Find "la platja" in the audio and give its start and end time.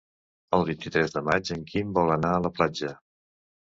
2.47-2.95